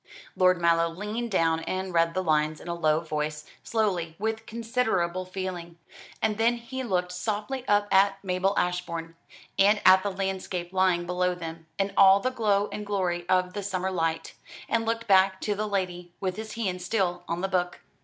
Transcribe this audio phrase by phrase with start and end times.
[0.35, 5.25] Lord Mallow leaned down and read the lines in a low voice, slowly, with considerable
[5.25, 5.77] feeling;
[6.23, 9.15] and then he looked softly up at Mabel Ashbourne,
[9.59, 13.61] and at the landscape lying below them, in all the glow and glory of the
[13.61, 14.33] summer light,
[14.67, 17.81] and looked back to the lady, with his hand still on the book.